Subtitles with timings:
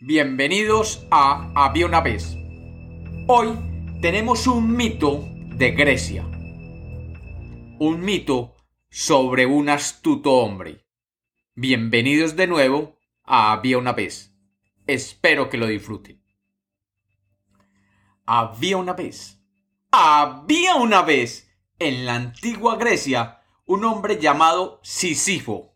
[0.00, 2.36] Bienvenidos a Había una vez.
[3.26, 3.48] Hoy
[4.00, 5.24] tenemos un mito
[5.56, 6.22] de Grecia.
[7.80, 8.54] Un mito
[8.88, 10.86] sobre un astuto hombre.
[11.56, 14.32] Bienvenidos de nuevo a Había una vez.
[14.86, 16.22] Espero que lo disfruten.
[18.24, 19.42] Había una vez.
[19.90, 25.74] Había una vez en la antigua Grecia un hombre llamado Sisifo.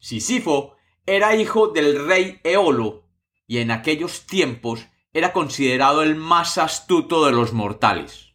[0.00, 0.74] Sisifo
[1.06, 3.03] era hijo del rey Eolo
[3.46, 8.34] y en aquellos tiempos era considerado el más astuto de los mortales.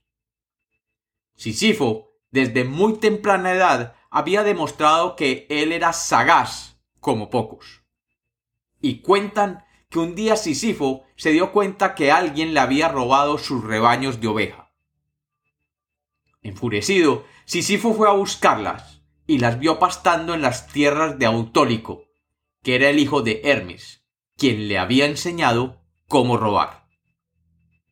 [1.36, 7.84] Sisifo, desde muy temprana edad, había demostrado que él era sagaz como pocos.
[8.82, 13.64] Y cuentan que un día Sisifo se dio cuenta que alguien le había robado sus
[13.64, 14.72] rebaños de oveja.
[16.42, 22.06] Enfurecido, Sisifo fue a buscarlas y las vio pastando en las tierras de Autólico,
[22.64, 23.99] que era el hijo de Hermes,
[24.40, 26.88] quien le había enseñado cómo robar.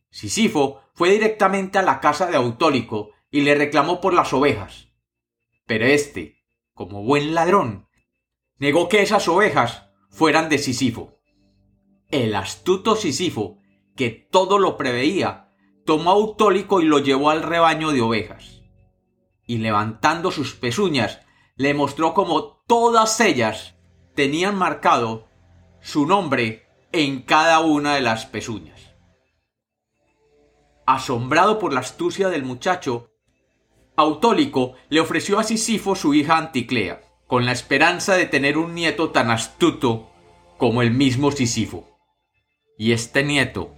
[0.09, 4.87] Sisifo fue directamente a la casa de Autólico y le reclamó por las ovejas.
[5.67, 7.87] Pero éste, como buen ladrón,
[8.57, 11.19] negó que esas ovejas fueran de Sisifo.
[12.09, 13.59] El astuto Sisifo,
[13.95, 15.53] que todo lo preveía,
[15.85, 18.63] tomó a Autólico y lo llevó al rebaño de ovejas.
[19.45, 21.19] Y levantando sus pezuñas,
[21.55, 23.75] le mostró cómo todas ellas
[24.15, 25.26] tenían marcado
[25.81, 28.95] su nombre en cada una de las pezuñas.
[30.85, 33.11] Asombrado por la astucia del muchacho,
[33.95, 39.09] Autólico le ofreció a Sisifo su hija Anticlea, con la esperanza de tener un nieto
[39.09, 40.11] tan astuto
[40.57, 41.97] como el mismo Sisifo.
[42.77, 43.73] Y este nieto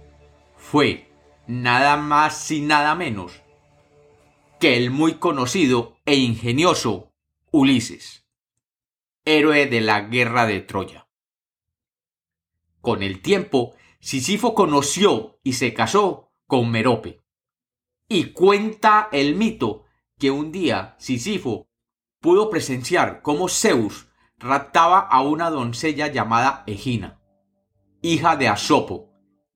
[0.56, 1.10] fue
[1.46, 3.42] nada más y nada menos
[4.60, 7.12] que el muy conocido e ingenioso
[7.50, 8.26] Ulises,
[9.24, 11.09] héroe de la guerra de Troya.
[12.80, 17.20] Con el tiempo, Sisifo conoció y se casó con Merope.
[18.08, 19.84] Y cuenta el mito
[20.18, 21.68] que un día Sisifo
[22.20, 24.08] pudo presenciar cómo Zeus
[24.38, 27.20] raptaba a una doncella llamada Egina
[28.02, 29.12] hija de Asopo,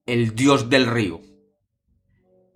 [0.06, 1.20] el dios del río.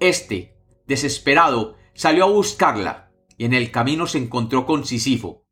[0.00, 5.46] Este, desesperado, salió a buscarla y en el camino se encontró con Sisifo,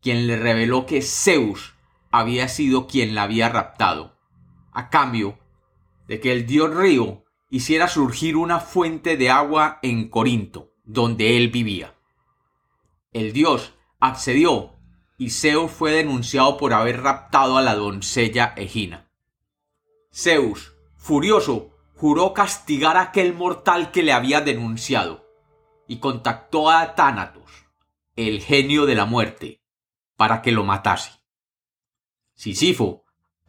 [0.00, 1.74] quien le reveló que Zeus
[2.10, 4.18] había sido quien la había raptado,
[4.72, 5.38] a cambio
[6.08, 11.48] de que el dios río hiciera surgir una fuente de agua en Corinto, donde él
[11.48, 11.94] vivía.
[13.12, 14.72] El dios accedió
[15.18, 19.10] y Zeus fue denunciado por haber raptado a la doncella Egina.
[20.12, 25.24] Zeus, furioso, juró castigar a aquel mortal que le había denunciado,
[25.86, 27.66] y contactó a Tánatos,
[28.16, 29.62] el genio de la muerte,
[30.16, 31.12] para que lo matase.
[32.34, 33.01] Sisifo,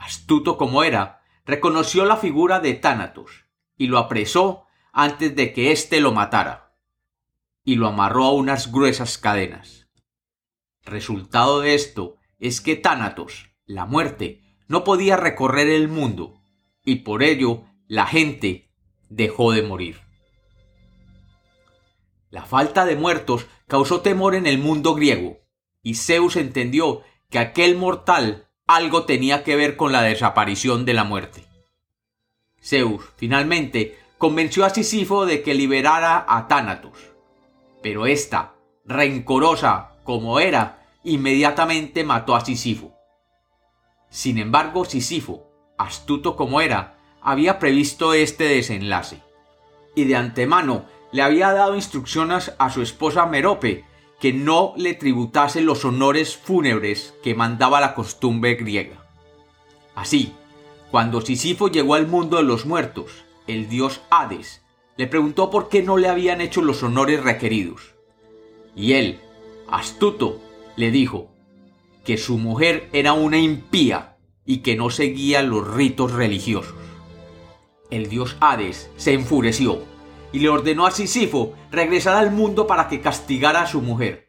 [0.04, 3.46] astuto como era, reconoció la figura de Tánatos,
[3.78, 6.76] y lo apresó antes de que éste lo matara,
[7.64, 9.88] y lo amarró a unas gruesas cadenas.
[10.84, 16.42] Resultado de esto es que Tánatos, la muerte, no podía recorrer el mundo,
[16.84, 18.70] y por ello la gente
[19.10, 20.02] dejó de morir.
[22.30, 25.38] La falta de muertos causó temor en el mundo griego,
[25.82, 31.04] y Zeus entendió que aquel mortal algo tenía que ver con la desaparición de la
[31.04, 31.46] muerte.
[32.62, 36.98] Zeus, finalmente, convenció a Sisifo de que liberara a Tánatos,
[37.82, 42.94] pero ésta, rencorosa como era, inmediatamente mató a Sisifo.
[44.10, 45.48] Sin embargo, Sisifo,
[45.78, 49.22] astuto como era, había previsto este desenlace,
[49.96, 53.86] y de antemano le había dado instrucciones a su esposa Merope
[54.24, 59.06] que no le tributase los honores fúnebres que mandaba la costumbre griega.
[59.96, 60.32] Así,
[60.92, 64.64] cuando Sisifo llegó al mundo de los muertos, el dios Hades
[64.96, 67.96] le preguntó por qué no le habían hecho los honores requeridos.
[68.78, 69.20] Y él,
[69.68, 70.40] astuto,
[70.78, 71.30] le dijo
[72.06, 74.16] que su mujer era una impía
[74.46, 76.76] y que no seguía los ritos religiosos.
[77.92, 79.84] El dios Hades se enfureció
[80.34, 84.23] y le ordenó a Sisifo regresar al mundo para que castigara a su mujer.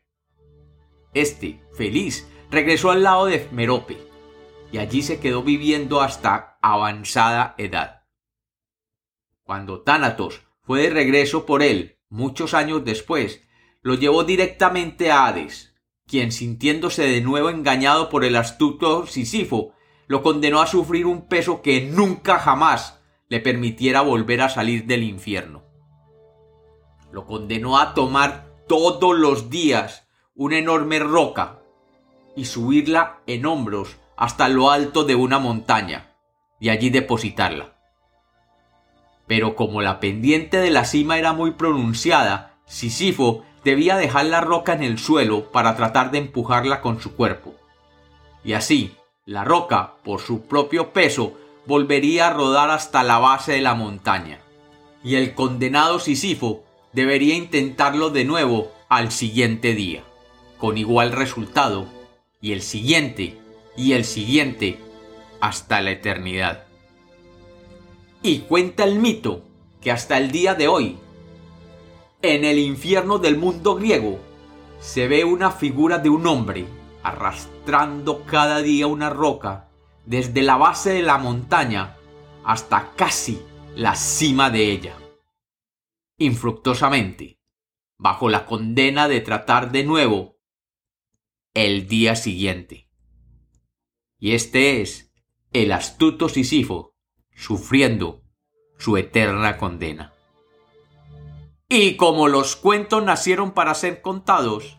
[1.14, 3.96] Este, feliz, regresó al lado de Merope
[4.72, 8.02] y allí se quedó viviendo hasta avanzada edad.
[9.44, 13.46] Cuando Tánatos fue de regreso por él, muchos años después,
[13.82, 15.76] lo llevó directamente a Hades,
[16.06, 19.74] quien sintiéndose de nuevo engañado por el astuto Sisifo,
[20.06, 25.02] lo condenó a sufrir un peso que nunca jamás le permitiera volver a salir del
[25.02, 25.62] infierno.
[27.12, 30.03] Lo condenó a tomar todos los días
[30.36, 31.60] una enorme roca
[32.34, 36.16] y subirla en hombros hasta lo alto de una montaña,
[36.58, 37.74] y allí depositarla.
[39.26, 44.72] Pero como la pendiente de la cima era muy pronunciada, Sísifo debía dejar la roca
[44.72, 47.54] en el suelo para tratar de empujarla con su cuerpo.
[48.42, 51.34] Y así, la roca, por su propio peso,
[51.66, 54.40] volvería a rodar hasta la base de la montaña.
[55.02, 60.04] Y el condenado Sísifo debería intentarlo de nuevo al siguiente día,
[60.58, 61.86] con igual resultado,
[62.40, 63.38] y el siguiente,
[63.76, 64.78] y el siguiente,
[65.40, 66.64] hasta la eternidad.
[68.22, 69.42] Y cuenta el mito
[69.80, 70.98] que hasta el día de hoy,
[72.22, 74.18] en el infierno del mundo griego,
[74.80, 76.66] se ve una figura de un hombre
[77.02, 79.68] arrastrando cada día una roca
[80.06, 81.96] desde la base de la montaña
[82.44, 83.42] hasta casi
[83.74, 84.96] la cima de ella.
[86.18, 87.40] Infructuosamente,
[87.98, 90.33] bajo la condena de tratar de nuevo
[91.54, 92.88] el día siguiente.
[94.18, 95.12] Y este es
[95.52, 96.94] el astuto Sísifo
[97.32, 98.22] sufriendo
[98.78, 100.12] su eterna condena.
[101.68, 104.78] Y como los cuentos nacieron para ser contados,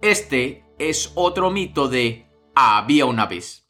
[0.00, 3.63] este es otro mito de había una vez.